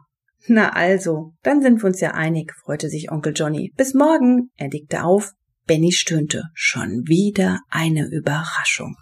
Na 0.46 0.74
also, 0.74 1.32
dann 1.42 1.62
sind 1.62 1.82
wir 1.82 1.86
uns 1.86 2.02
ja 2.02 2.10
einig, 2.10 2.52
freute 2.52 2.90
sich 2.90 3.10
Onkel 3.10 3.32
Johnny. 3.34 3.72
Bis 3.78 3.94
morgen. 3.94 4.50
Er 4.56 4.68
legte 4.68 5.04
auf 5.04 5.32
Benny 5.66 5.92
stöhnte. 5.92 6.50
Schon 6.52 7.04
wieder 7.06 7.60
eine 7.70 8.06
Überraschung. 8.10 8.96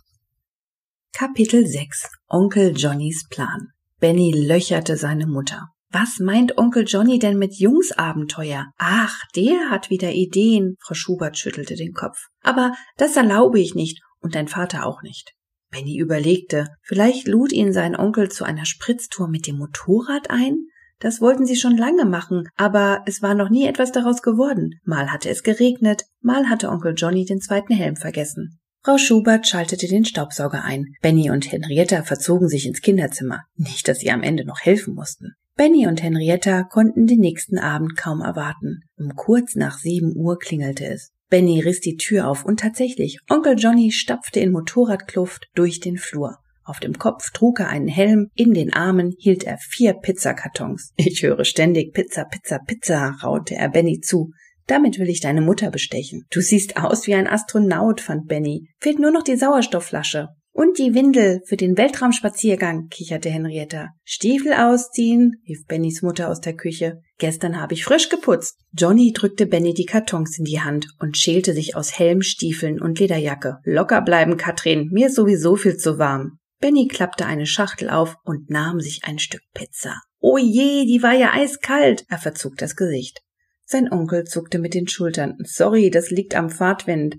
Kapitel 1.13 1.67
6 1.67 2.09
Onkel 2.29 2.77
Johnnys 2.77 3.27
Plan 3.29 3.71
Benny 3.99 4.33
löcherte 4.33 4.97
seine 4.97 5.27
Mutter. 5.27 5.71
Was 5.91 6.21
meint 6.21 6.59
Onkel 6.59 6.85
Johnny 6.87 7.19
denn 7.19 7.37
mit 7.37 7.59
Jungsabenteuer? 7.59 8.67
Ach, 8.79 9.19
der 9.35 9.71
hat 9.71 9.91
wieder 9.91 10.13
Ideen. 10.13 10.77
Frau 10.79 10.95
Schubert 10.95 11.37
schüttelte 11.37 11.75
den 11.75 11.95
Kopf. 11.95 12.29
Aber 12.43 12.73
das 12.97 13.17
erlaube 13.17 13.59
ich 13.59 13.75
nicht 13.75 14.01
und 14.21 14.37
dein 14.37 14.47
Vater 14.47 14.87
auch 14.87 15.03
nicht. 15.03 15.33
Benny 15.73 15.99
überlegte, 15.99 16.69
vielleicht 16.83 17.27
lud 17.27 17.51
ihn 17.51 17.73
sein 17.73 17.97
Onkel 17.97 18.31
zu 18.31 18.45
einer 18.45 18.67
Spritztour 18.67 19.27
mit 19.27 19.49
dem 19.49 19.59
Motorrad 19.59 20.31
ein? 20.31 20.69
Das 21.03 21.21
wollten 21.21 21.47
sie 21.47 21.57
schon 21.57 21.77
lange 21.77 22.05
machen, 22.05 22.49
aber 22.57 23.03
es 23.07 23.23
war 23.23 23.35
noch 23.35 23.51
nie 23.51 23.67
etwas 23.67 23.91
daraus 23.91 24.23
geworden. 24.23 24.79
Mal 24.85 25.11
hatte 25.11 25.29
es 25.29 25.43
geregnet, 25.43 26.05
mal 26.21 26.49
hatte 26.49 26.69
Onkel 26.69 26.95
Johnny 26.97 27.25
den 27.25 27.41
zweiten 27.41 27.75
Helm 27.75 27.97
vergessen. 27.97 28.61
Frau 28.85 28.99
Schubert 28.99 29.49
schaltete 29.49 29.89
den 29.89 30.05
Staubsauger 30.05 30.63
ein. 30.63 30.95
Benny 31.03 31.29
und 31.31 31.51
Henrietta 31.51 32.05
verzogen 32.05 32.49
sich 32.49 32.67
ins 32.67 32.83
Kinderzimmer. 32.83 33.43
Nicht, 33.57 33.89
dass 33.89 33.99
sie 33.99 34.13
am 34.13 34.23
Ende 34.23 34.45
noch 34.45 34.61
helfen 34.61 34.95
mussten. 34.95 35.33
Benny 35.57 35.89
und 35.89 36.01
Henrietta 36.01 36.63
konnten 36.63 37.09
den 37.09 37.19
nächsten 37.19 37.59
Abend 37.59 37.97
kaum 37.97 38.21
erwarten. 38.21 38.83
Um 38.97 39.17
kurz 39.17 39.57
nach 39.57 39.79
sieben 39.79 40.15
Uhr 40.15 40.39
klingelte 40.39 40.87
es. 40.87 41.11
Benny 41.31 41.61
riss 41.61 41.81
die 41.81 41.97
Tür 41.97 42.29
auf 42.29 42.45
und 42.45 42.61
tatsächlich, 42.61 43.19
Onkel 43.29 43.59
Johnny 43.59 43.91
stapfte 43.91 44.39
in 44.39 44.53
Motorradkluft 44.53 45.49
durch 45.57 45.81
den 45.81 45.97
Flur. 45.97 46.39
Auf 46.73 46.81
dem 46.81 46.99
Kopf 46.99 47.33
trug 47.33 47.61
er 47.61 47.69
einen 47.69 47.87
Helm, 47.87 48.31
in 48.35 48.55
den 48.55 48.73
Armen 48.73 49.15
hielt 49.19 49.45
er 49.45 49.59
vier 49.59 49.93
Pizzakartons. 49.93 50.95
Ich 50.97 51.23
höre 51.23 51.45
ständig 51.45 51.93
Pizza, 51.93 52.25
Pizza, 52.25 52.61
Pizza, 52.67 53.19
raunte 53.23 53.57
er 53.57 53.69
Benny 53.69 54.01
zu. 54.01 54.31
Damit 54.67 54.99
will 54.99 55.11
ich 55.11 55.21
deine 55.21 55.43
Mutter 55.43 55.71
bestechen. 55.71 56.25
Du 56.31 56.41
siehst 56.41 56.79
aus 56.79 57.07
wie 57.07 57.15
ein 57.15 57.27
Astronaut, 57.27 58.01
fand 58.01 58.27
Benny. 58.27 58.71
Fehlt 58.81 58.99
nur 58.99 59.11
noch 59.11 59.23
die 59.23 59.37
Sauerstoffflasche. 59.37 60.29
Und 60.55 60.79
die 60.79 60.95
Windel 60.95 61.43
für 61.47 61.59
den 61.59 61.77
Weltraumspaziergang, 61.77 62.89
kicherte 62.89 63.29
Henrietta. 63.29 63.89
Stiefel 64.03 64.55
ausziehen, 64.55 65.43
rief 65.47 65.67
Bennys 65.67 66.01
Mutter 66.01 66.31
aus 66.31 66.41
der 66.41 66.55
Küche. 66.55 67.01
Gestern 67.19 67.61
habe 67.61 67.75
ich 67.75 67.85
frisch 67.85 68.09
geputzt. 68.09 68.59
Johnny 68.73 69.13
drückte 69.13 69.47
Benny 69.47 69.75
die 69.75 69.85
Kartons 69.85 70.39
in 70.39 70.45
die 70.45 70.61
Hand 70.61 70.89
und 71.01 71.19
schälte 71.19 71.53
sich 71.53 71.77
aus 71.77 71.99
Helm, 71.99 72.23
Stiefeln 72.23 72.81
und 72.81 72.99
Lederjacke. 72.99 73.59
Locker 73.65 74.01
bleiben, 74.01 74.39
Katrin, 74.39 74.89
mir 74.91 75.09
ist 75.09 75.17
sowieso 75.17 75.57
viel 75.57 75.77
zu 75.77 75.99
warm. 75.99 76.39
Benny 76.63 76.87
klappte 76.87 77.27
eine 77.27 77.45
Schachtel 77.45 77.91
auf 77.91 78.17
und 78.23 78.49
nahm 78.49 78.79
sich 78.79 79.01
ein 79.03 79.19
Stück 79.19 79.43
Pizza. 79.53 80.01
Oh 80.21 80.39
je, 80.39 80.87
die 80.87 81.03
war 81.03 81.13
ja 81.13 81.33
eiskalt. 81.35 82.05
Er 82.09 82.19
verzog 82.19 82.57
das 82.57 82.77
Gesicht. 82.77 83.21
Sein 83.65 83.91
Onkel 83.91 84.23
zuckte 84.25 84.61
mit 84.61 84.73
den 84.73 84.87
Schultern. 84.87 85.39
Sorry, 85.43 85.91
das 85.91 86.11
liegt 86.11 86.37
am 86.37 86.51
Fahrtwind. 86.51 87.17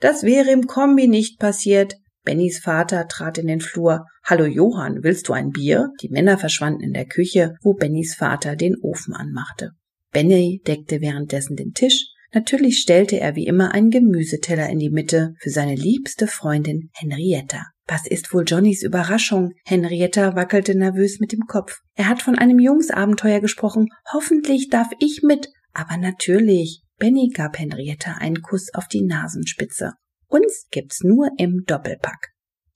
Das 0.00 0.24
wäre 0.24 0.50
im 0.50 0.66
Kombi 0.66 1.06
nicht 1.06 1.38
passiert. 1.38 1.94
Bennys 2.24 2.58
Vater 2.58 3.06
trat 3.06 3.38
in 3.38 3.46
den 3.46 3.60
Flur. 3.60 4.04
Hallo 4.24 4.46
Johann, 4.46 5.04
willst 5.04 5.28
du 5.28 5.32
ein 5.32 5.50
Bier? 5.50 5.90
Die 6.02 6.08
Männer 6.08 6.36
verschwanden 6.36 6.82
in 6.82 6.92
der 6.92 7.06
Küche, 7.06 7.54
wo 7.62 7.74
Bennys 7.74 8.16
Vater 8.16 8.56
den 8.56 8.74
Ofen 8.82 9.14
anmachte. 9.14 9.70
Benny 10.10 10.60
deckte 10.66 11.00
währenddessen 11.00 11.54
den 11.54 11.72
Tisch. 11.72 12.11
Natürlich 12.34 12.78
stellte 12.78 13.20
er 13.20 13.36
wie 13.36 13.46
immer 13.46 13.72
einen 13.72 13.90
Gemüseteller 13.90 14.68
in 14.70 14.78
die 14.78 14.90
Mitte 14.90 15.34
für 15.38 15.50
seine 15.50 15.74
liebste 15.74 16.26
Freundin 16.26 16.88
Henrietta. 16.94 17.66
Was 17.86 18.06
ist 18.06 18.32
wohl 18.32 18.44
Johnnys 18.46 18.82
Überraschung? 18.82 19.52
Henrietta 19.66 20.34
wackelte 20.34 20.74
nervös 20.74 21.20
mit 21.20 21.32
dem 21.32 21.46
Kopf. 21.46 21.80
Er 21.94 22.08
hat 22.08 22.22
von 22.22 22.38
einem 22.38 22.58
Jungsabenteuer 22.58 23.40
gesprochen. 23.40 23.88
Hoffentlich 24.12 24.70
darf 24.70 24.88
ich 24.98 25.22
mit. 25.22 25.48
Aber 25.74 25.98
natürlich. 25.98 26.82
Benny 26.98 27.30
gab 27.34 27.58
Henrietta 27.58 28.12
einen 28.12 28.40
Kuss 28.40 28.72
auf 28.72 28.88
die 28.88 29.02
Nasenspitze. 29.02 29.92
Uns 30.28 30.68
gibt's 30.70 31.02
nur 31.02 31.28
im 31.36 31.64
Doppelpack. 31.66 32.28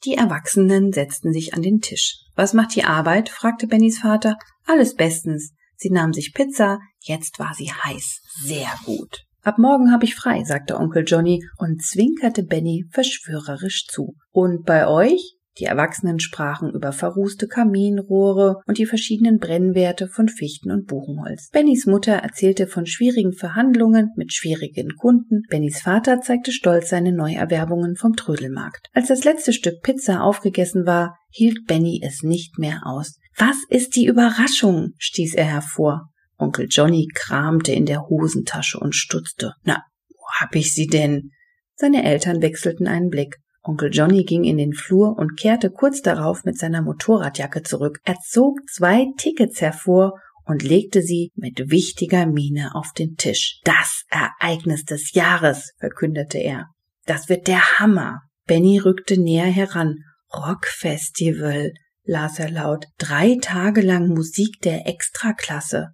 Die 0.05 0.15
Erwachsenen 0.15 0.93
setzten 0.93 1.33
sich 1.33 1.55
an 1.55 1.63
den 1.63 1.81
Tisch. 1.81 2.25
Was 2.35 2.53
macht 2.53 2.75
die 2.75 2.85
Arbeit? 2.85 3.31
fragte 3.31 3.67
Bennys 3.67 4.01
Vater. 4.01 4.37
Alles 4.65 4.95
bestens. 4.95 5.53
Sie 5.77 5.91
nahm 5.91 6.13
sich 6.13 6.35
Pizza, 6.35 6.81
jetzt 7.01 7.39
war 7.39 7.55
sie 7.55 7.71
heiß. 7.71 8.21
Sehr 8.43 8.73
gut. 8.85 9.26
Ab 9.47 9.59
morgen 9.59 9.93
habe 9.93 10.05
ich 10.05 10.17
frei, 10.17 10.43
sagte 10.43 10.77
Onkel 10.77 11.05
Johnny 11.07 11.41
und 11.57 11.81
zwinkerte 11.81 12.43
Benny 12.43 12.85
verschwörerisch 12.91 13.87
zu. 13.87 14.17
Und 14.33 14.65
bei 14.65 14.89
euch? 14.89 15.37
Die 15.61 15.67
Erwachsenen 15.67 16.19
sprachen 16.19 16.73
über 16.73 16.91
verrußte 16.91 17.47
Kaminrohre 17.47 18.57
und 18.67 18.77
die 18.79 18.87
verschiedenen 18.87 19.39
Brennwerte 19.39 20.09
von 20.09 20.27
Fichten 20.27 20.73
und 20.73 20.89
Buchenholz. 20.89 21.51
Bennys 21.51 21.87
Mutter 21.87 22.15
erzählte 22.15 22.67
von 22.67 22.87
schwierigen 22.87 23.35
Verhandlungen 23.35 24.11
mit 24.17 24.33
schwierigen 24.33 24.97
Kunden. 24.97 25.43
Bennys 25.49 25.81
Vater 25.81 26.21
zeigte 26.23 26.51
stolz 26.51 26.89
seine 26.89 27.13
Neuerwerbungen 27.13 27.95
vom 27.95 28.17
Trödelmarkt. 28.17 28.89
Als 28.95 29.07
das 29.07 29.23
letzte 29.23 29.53
Stück 29.53 29.81
Pizza 29.81 30.23
aufgegessen 30.23 30.87
war, 30.87 31.17
hielt 31.31 31.67
Benny 31.69 32.03
es 32.05 32.25
nicht 32.25 32.59
mehr 32.59 32.81
aus. 32.85 33.17
Was 33.37 33.57
ist 33.69 33.95
die 33.95 34.07
Überraschung? 34.07 34.95
stieß 34.99 35.37
er 35.37 35.45
hervor. 35.45 36.11
Onkel 36.39 36.67
Johnny 36.69 37.09
kramte 37.15 37.73
in 37.73 37.87
der 37.87 38.09
Hosentasche 38.09 38.79
und 38.79 38.95
stutzte. 38.95 39.55
Na, 39.65 39.83
wo 40.09 40.25
hab 40.41 40.55
ich 40.55 40.73
sie 40.73 40.87
denn? 40.87 41.31
Seine 41.75 42.05
Eltern 42.05 42.43
wechselten 42.43 42.87
einen 42.87 43.09
Blick. 43.09 43.37
Onkel 43.63 43.91
Johnny 43.93 44.25
ging 44.25 44.45
in 44.45 44.59
den 44.59 44.73
Flur 44.73 45.19
und 45.19 45.39
kehrte 45.39 45.71
kurz 45.71 46.01
darauf 46.01 46.45
mit 46.45 46.59
seiner 46.59 46.83
Motorradjacke 46.83 47.63
zurück. 47.63 47.99
Er 48.05 48.17
zog 48.25 48.61
zwei 48.71 49.07
Tickets 49.19 49.61
hervor 49.61 50.19
und 50.45 50.63
legte 50.63 51.03
sie 51.03 51.33
mit 51.35 51.71
wichtiger 51.71 52.27
Miene 52.27 52.75
auf 52.75 52.93
den 52.93 53.17
Tisch. 53.17 53.61
Das 53.65 54.05
Ereignis 54.09 54.85
des 54.85 55.13
Jahres, 55.13 55.73
verkündete 55.79 56.39
er. 56.39 56.69
Das 57.05 57.29
wird 57.29 57.49
der 57.49 57.79
Hammer. 57.79 58.21
Benny 58.47 58.79
rückte 58.79 59.21
näher 59.21 59.47
heran. 59.47 59.97
Rockfestival, 60.33 61.73
las 62.05 62.39
er 62.39 62.51
laut. 62.51 62.87
Drei 62.99 63.37
Tage 63.41 63.81
lang 63.81 64.09
Musik 64.09 64.61
der 64.63 64.87
Extraklasse. 64.87 65.89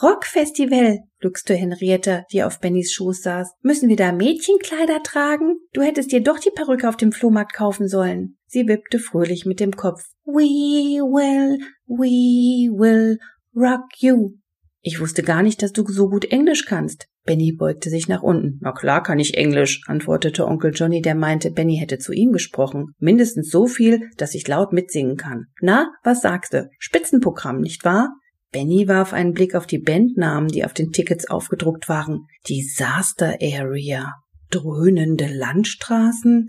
Rockfestival, 0.00 1.00
gluckste 1.18 1.54
Henriette, 1.54 2.24
die 2.30 2.44
auf 2.44 2.60
Bennys 2.60 2.92
Schoß 2.92 3.22
saß. 3.22 3.54
Müssen 3.62 3.88
wir 3.88 3.96
da 3.96 4.12
Mädchenkleider 4.12 5.02
tragen? 5.02 5.56
Du 5.72 5.82
hättest 5.82 6.12
dir 6.12 6.22
doch 6.22 6.38
die 6.38 6.52
Perücke 6.54 6.88
auf 6.88 6.96
dem 6.96 7.10
Flohmarkt 7.10 7.52
kaufen 7.52 7.88
sollen. 7.88 8.36
Sie 8.46 8.68
wippte 8.68 9.00
fröhlich 9.00 9.44
mit 9.44 9.58
dem 9.58 9.72
Kopf. 9.72 10.04
We 10.24 11.00
will, 11.02 11.58
we 11.86 12.70
will 12.70 13.18
rock 13.56 13.86
you. 13.98 14.34
Ich 14.80 15.00
wusste 15.00 15.24
gar 15.24 15.42
nicht, 15.42 15.62
dass 15.62 15.72
du 15.72 15.84
so 15.88 16.08
gut 16.08 16.26
Englisch 16.26 16.64
kannst. 16.64 17.08
Benny 17.24 17.52
beugte 17.52 17.90
sich 17.90 18.06
nach 18.06 18.22
unten. 18.22 18.58
Na 18.62 18.72
klar 18.72 19.02
kann 19.02 19.18
ich 19.18 19.36
Englisch, 19.36 19.82
antwortete 19.86 20.46
Onkel 20.46 20.72
Johnny, 20.72 21.02
der 21.02 21.16
meinte, 21.16 21.50
Benny 21.50 21.76
hätte 21.76 21.98
zu 21.98 22.12
ihm 22.12 22.30
gesprochen. 22.30 22.94
Mindestens 22.98 23.50
so 23.50 23.66
viel, 23.66 24.08
dass 24.16 24.34
ich 24.34 24.46
laut 24.46 24.72
mitsingen 24.72 25.16
kann. 25.16 25.46
Na, 25.60 25.90
was 26.04 26.22
sagst 26.22 26.54
du? 26.54 26.70
Spitzenprogramm, 26.78 27.60
nicht 27.60 27.84
wahr? 27.84 28.14
Benny 28.50 28.88
warf 28.88 29.12
einen 29.12 29.32
Blick 29.32 29.54
auf 29.54 29.66
die 29.66 29.78
Bandnamen, 29.78 30.48
die 30.48 30.64
auf 30.64 30.72
den 30.72 30.90
Tickets 30.90 31.28
aufgedruckt 31.28 31.88
waren. 31.88 32.26
Disaster 32.48 33.38
Area, 33.42 34.14
dröhnende 34.50 35.26
Landstraßen, 35.26 36.46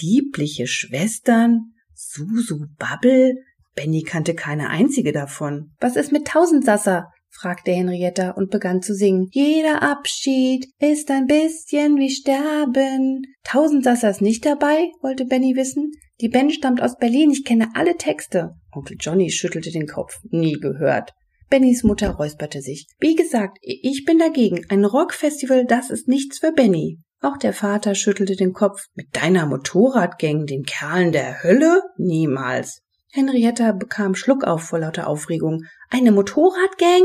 liebliche 0.00 0.66
Schwestern, 0.66 1.72
Susu 1.94 2.66
Bubble. 2.78 3.36
Benny 3.74 4.02
kannte 4.02 4.34
keine 4.34 4.68
einzige 4.68 5.12
davon. 5.12 5.72
Was 5.80 5.96
ist 5.96 6.12
mit 6.12 6.26
Tausendsasser? 6.26 7.10
fragte 7.32 7.70
Henrietta 7.70 8.32
und 8.32 8.50
begann 8.50 8.82
zu 8.82 8.94
singen. 8.94 9.28
Jeder 9.30 9.82
Abschied 9.82 10.66
ist 10.78 11.10
ein 11.10 11.26
bisschen 11.26 11.96
wie 11.96 12.10
Sterben. 12.10 13.22
Tausendsasser 13.44 14.10
ist 14.10 14.20
nicht 14.20 14.44
dabei? 14.44 14.90
wollte 15.00 15.24
Benny 15.24 15.54
wissen. 15.56 15.92
Die 16.20 16.28
Band 16.28 16.52
stammt 16.52 16.82
aus 16.82 16.98
Berlin, 16.98 17.30
ich 17.30 17.44
kenne 17.44 17.68
alle 17.74 17.96
Texte. 17.96 18.56
Onkel 18.72 18.96
Johnny 19.00 19.30
schüttelte 19.30 19.70
den 19.70 19.86
Kopf. 19.86 20.18
Nie 20.30 20.54
gehört. 20.54 21.12
Bennys 21.50 21.82
Mutter 21.82 22.10
räusperte 22.10 22.62
sich. 22.62 22.86
Wie 23.00 23.16
gesagt, 23.16 23.58
ich 23.60 24.04
bin 24.06 24.18
dagegen. 24.18 24.64
Ein 24.68 24.84
Rockfestival, 24.84 25.66
das 25.66 25.90
ist 25.90 26.06
nichts 26.06 26.38
für 26.38 26.52
Benny. 26.52 27.00
Auch 27.20 27.36
der 27.36 27.52
Vater 27.52 27.96
schüttelte 27.96 28.36
den 28.36 28.52
Kopf. 28.52 28.84
Mit 28.94 29.08
deiner 29.16 29.46
Motorradgang, 29.46 30.46
den 30.46 30.62
Kerlen 30.62 31.10
der 31.10 31.42
Hölle? 31.42 31.82
Niemals. 31.98 32.82
Henrietta 33.10 33.72
bekam 33.72 34.14
Schluck 34.14 34.44
auf 34.44 34.62
vor 34.62 34.78
lauter 34.78 35.08
Aufregung. 35.08 35.64
Eine 35.90 36.12
Motorradgang? 36.12 37.02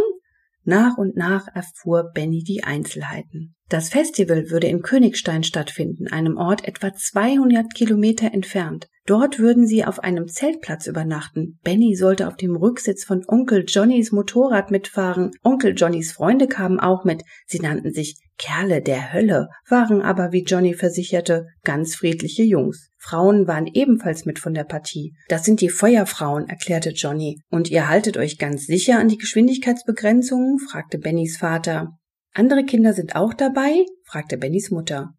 Nach 0.63 0.97
und 0.97 1.15
nach 1.15 1.47
erfuhr 1.53 2.11
Benny 2.13 2.43
die 2.43 2.63
Einzelheiten. 2.63 3.55
Das 3.67 3.89
Festival 3.89 4.51
würde 4.51 4.67
in 4.67 4.83
Königstein 4.83 5.43
stattfinden, 5.43 6.07
einem 6.07 6.37
Ort 6.37 6.67
etwa 6.67 6.93
200 6.93 7.73
Kilometer 7.73 8.31
entfernt. 8.31 8.87
Dort 9.07 9.38
würden 9.38 9.67
sie 9.67 9.85
auf 9.85 10.00
einem 10.00 10.27
Zeltplatz 10.27 10.88
übernachten. 10.88 11.59
Benny 11.63 11.95
sollte 11.95 12.27
auf 12.27 12.38
dem 12.38 12.55
Rücksitz 12.55 13.03
von 13.03 13.24
Onkel 13.27 13.63
Johnnys 13.67 14.12
Motorrad 14.12 14.71
mitfahren. 14.71 15.29
Onkel 15.43 15.75
Johnnys 15.75 16.12
Freunde 16.12 16.47
kamen 16.47 16.79
auch 16.79 17.03
mit. 17.05 17.21
Sie 17.45 17.59
nannten 17.59 17.93
sich 17.93 18.19
Kerle 18.39 18.81
der 18.81 19.13
Hölle, 19.13 19.50
waren 19.69 20.01
aber, 20.01 20.31
wie 20.31 20.43
Johnny 20.43 20.74
versicherte, 20.74 21.45
ganz 21.63 21.95
friedliche 21.95 22.41
Jungs. 22.41 22.89
Frauen 22.97 23.47
waren 23.47 23.67
ebenfalls 23.67 24.25
mit 24.25 24.39
von 24.39 24.55
der 24.55 24.63
Partie. 24.63 25.13
Das 25.29 25.45
sind 25.45 25.62
die 25.62 25.69
Feuerfrauen, 25.69 26.50
erklärte 26.50 26.89
Johnny. 26.89 27.39
Und 27.50 27.69
ihr 27.69 27.88
haltet 27.88 28.17
euch 28.17 28.39
ganz 28.39 28.65
sicher 28.65 28.97
an 28.97 29.07
die 29.07 29.17
Geschwindigkeitsbegrenzungen? 29.17 30.57
fragte 30.57 30.97
Bennys 30.97 31.38
Vater. 31.38 31.91
Andere 32.33 32.65
Kinder 32.65 32.93
sind 32.93 33.15
auch 33.15 33.35
dabei? 33.35 33.85
fragte 34.03 34.38
Bennys 34.38 34.71
Mutter. 34.71 35.13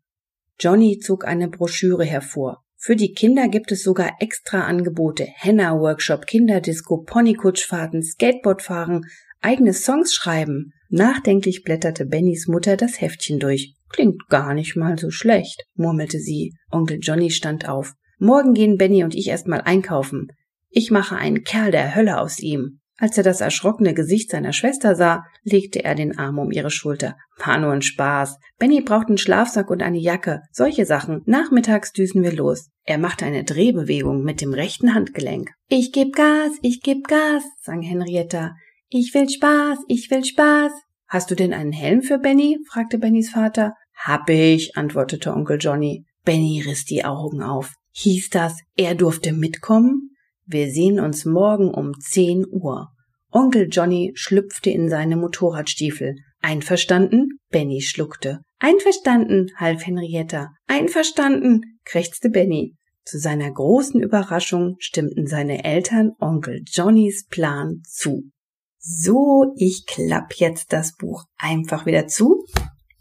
Johnny 0.58 0.98
zog 0.98 1.24
eine 1.24 1.48
Broschüre 1.48 2.04
hervor. 2.04 2.65
Für 2.86 2.94
die 2.94 3.14
Kinder 3.14 3.48
gibt 3.48 3.72
es 3.72 3.82
sogar 3.82 4.12
extra 4.20 4.60
Angebote. 4.60 5.26
Henna-Workshop, 5.34 6.24
Kinderdisco, 6.24 6.98
Ponykutschfahrten, 6.98 8.00
Skateboardfahren, 8.00 9.06
eigene 9.40 9.72
Songs 9.72 10.14
schreiben. 10.14 10.70
Nachdenklich 10.88 11.64
blätterte 11.64 12.06
Bennys 12.06 12.46
Mutter 12.46 12.76
das 12.76 13.00
Heftchen 13.00 13.40
durch. 13.40 13.74
Klingt 13.88 14.28
gar 14.28 14.54
nicht 14.54 14.76
mal 14.76 14.96
so 14.96 15.10
schlecht, 15.10 15.64
murmelte 15.74 16.20
sie. 16.20 16.52
Onkel 16.70 17.00
Johnny 17.02 17.30
stand 17.30 17.68
auf. 17.68 17.94
Morgen 18.20 18.54
gehen 18.54 18.76
Benny 18.76 19.02
und 19.02 19.16
ich 19.16 19.26
erstmal 19.26 19.62
einkaufen. 19.62 20.28
Ich 20.70 20.92
mache 20.92 21.16
einen 21.16 21.42
Kerl 21.42 21.72
der 21.72 21.96
Hölle 21.96 22.20
aus 22.20 22.38
ihm. 22.38 22.78
Als 22.98 23.18
er 23.18 23.24
das 23.24 23.42
erschrockene 23.42 23.92
Gesicht 23.92 24.30
seiner 24.30 24.54
Schwester 24.54 24.94
sah, 24.94 25.24
legte 25.42 25.84
er 25.84 25.94
den 25.94 26.18
Arm 26.18 26.38
um 26.38 26.50
ihre 26.50 26.70
Schulter. 26.70 27.16
War 27.44 27.58
nur 27.58 27.72
ein 27.72 27.82
Spaß. 27.82 28.38
Benny 28.58 28.80
braucht 28.80 29.08
einen 29.08 29.18
Schlafsack 29.18 29.70
und 29.70 29.82
eine 29.82 29.98
Jacke. 29.98 30.40
Solche 30.50 30.86
Sachen. 30.86 31.22
Nachmittags 31.26 31.92
düsen 31.92 32.22
wir 32.22 32.32
los. 32.32 32.70
Er 32.84 32.98
machte 32.98 33.26
eine 33.26 33.44
Drehbewegung 33.44 34.22
mit 34.22 34.40
dem 34.40 34.54
rechten 34.54 34.94
Handgelenk. 34.94 35.50
Ich 35.68 35.92
geb 35.92 36.14
Gas, 36.14 36.52
ich 36.62 36.80
geb 36.80 37.06
Gas, 37.06 37.42
sang 37.60 37.82
Henrietta. 37.82 38.54
Ich 38.88 39.12
will 39.12 39.28
Spaß, 39.28 39.78
ich 39.88 40.10
will 40.10 40.24
Spaß. 40.24 40.72
Hast 41.08 41.30
du 41.30 41.34
denn 41.34 41.52
einen 41.52 41.72
Helm 41.72 42.02
für 42.02 42.18
Benny? 42.18 42.58
fragte 42.68 42.98
Bennys 42.98 43.30
Vater. 43.30 43.74
Hab 43.94 44.30
ich, 44.30 44.76
antwortete 44.76 45.32
Onkel 45.32 45.58
Johnny. 45.60 46.04
Benny 46.24 46.62
riss 46.66 46.84
die 46.84 47.04
Augen 47.04 47.42
auf. 47.42 47.74
Hieß 47.92 48.30
das, 48.30 48.58
er 48.76 48.94
durfte 48.94 49.32
mitkommen? 49.32 50.15
Wir 50.48 50.70
sehen 50.70 51.00
uns 51.00 51.24
morgen 51.24 51.74
um 51.74 51.92
zehn 52.00 52.46
Uhr. 52.48 52.90
Onkel 53.32 53.68
Johnny 53.68 54.12
schlüpfte 54.14 54.70
in 54.70 54.88
seine 54.88 55.16
Motorradstiefel. 55.16 56.14
Einverstanden? 56.40 57.40
Benny 57.50 57.80
schluckte. 57.80 58.42
Einverstanden, 58.60 59.48
half 59.56 59.84
Henrietta. 59.84 60.50
Einverstanden, 60.68 61.62
krächzte 61.84 62.30
Benny. 62.30 62.76
Zu 63.04 63.18
seiner 63.18 63.50
großen 63.50 64.00
Überraschung 64.00 64.76
stimmten 64.78 65.26
seine 65.26 65.64
Eltern 65.64 66.12
Onkel 66.20 66.62
Johnnys 66.66 67.26
Plan 67.26 67.82
zu. 67.84 68.30
So, 68.78 69.52
ich 69.56 69.84
klapp 69.86 70.34
jetzt 70.34 70.72
das 70.72 70.94
Buch 70.96 71.24
einfach 71.38 71.86
wieder 71.86 72.06
zu 72.06 72.44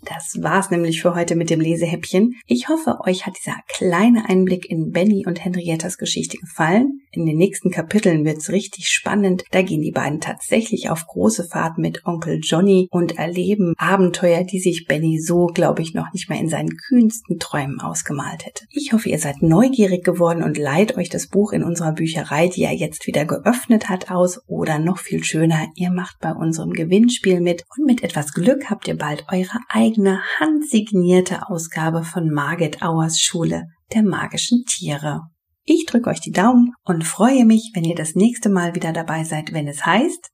das 0.06 0.42
war's 0.42 0.72
nämlich 0.72 1.02
für 1.02 1.16
heute 1.16 1.36
mit 1.36 1.50
dem 1.50 1.60
Lesehäppchen. 1.60 2.36
Ich 2.48 2.70
hoffe, 2.70 3.00
euch 3.06 3.26
hat 3.26 3.36
dieser 3.38 3.58
kleine 3.68 4.30
Einblick 4.30 4.70
in 4.70 4.92
Benny 4.92 5.26
und 5.26 5.44
Henriettas 5.44 5.98
Geschichte 5.98 6.38
gefallen. 6.38 7.02
In 7.12 7.26
den 7.26 7.38
nächsten 7.38 7.72
Kapiteln 7.72 8.26
wird's 8.26 8.50
richtig 8.50 8.88
spannend. 8.90 9.44
Da 9.52 9.62
gehen 9.62 9.82
die 9.82 9.92
beiden 9.92 10.20
tatsächlich 10.20 10.90
auf 10.90 11.08
große 11.08 11.46
Fahrt 11.46 11.78
mit 11.78 12.06
Onkel 12.06 12.40
Johnny 12.42 12.88
und 12.92 13.18
erleben 13.18 13.74
Abenteuer, 13.78 14.44
die 14.44 14.60
sich 14.60 14.86
Benny 14.88 15.20
so, 15.20 15.48
glaube 15.48 15.82
ich, 15.82 15.94
noch 15.94 16.12
nicht 16.14 16.30
mehr 16.30 16.40
in 16.40 16.50
seinen 16.50 16.78
kühnsten 16.78 17.40
Träumen 17.40 17.80
ausgemalt 17.80 18.46
hätte. 18.46 18.66
Ich 18.70 18.94
hoffe, 18.94 19.10
ihr 19.10 19.20
seid 19.20 19.42
neugierig 19.42 20.04
geworden 20.04 20.44
und 20.44 20.58
leiht 20.58 20.98
euch 20.98 21.10
das 21.10 21.28
Buch 21.28 21.54
in 21.54 21.64
unserer 21.64 21.94
Bücherei, 21.94 22.48
die 22.48 22.64
er 22.64 22.74
jetzt 22.74 23.08
wieder 23.08 23.26
geöffnet 23.26 23.90
hat, 23.90 24.12
aus. 24.12 24.42
Oder 24.48 24.80
noch 24.80 25.00
viel 25.00 25.24
schöner, 25.24 25.68
ihr 25.76 25.92
macht 25.92 26.20
bei 26.20 26.32
unserem 26.32 26.72
Gewinnspiel 26.72 27.42
mit 27.42 27.64
und 27.78 27.86
mit 27.86 28.04
etwas 28.04 28.34
Glück 28.34 28.70
habt 28.70 28.88
ihr 28.88 28.98
bald 28.98 29.26
eure 29.32 29.60
eigene 29.70 29.95
eigene 29.96 30.22
handsignierte 30.40 31.50
Ausgabe 31.50 32.04
von 32.04 32.30
Margit 32.30 32.82
Auers 32.82 33.20
Schule 33.20 33.68
der 33.94 34.04
magischen 34.04 34.66
Tiere. 34.66 35.22
Ich 35.64 35.86
drücke 35.86 36.10
euch 36.10 36.20
die 36.20 36.32
Daumen 36.32 36.74
und 36.84 37.06
freue 37.06 37.46
mich, 37.46 37.72
wenn 37.74 37.86
ihr 37.86 37.96
das 37.96 38.14
nächste 38.14 38.50
Mal 38.50 38.76
wieder 38.76 38.92
dabei 38.92 39.24
seid, 39.24 39.54
wenn 39.54 39.68
es 39.68 39.86
heißt 39.86 40.32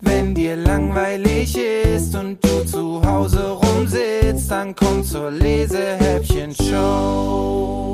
Wenn 0.00 0.34
dir 0.34 0.56
langweilig 0.56 1.56
ist 1.56 2.14
und 2.14 2.44
du 2.44 2.64
zu 2.66 3.02
Hause 3.04 3.52
rumsitzt, 3.52 4.50
dann 4.50 4.74
komm 4.74 5.02
zur 5.02 5.30
Lesehäppchen 5.30 6.54
Show. 6.54 7.92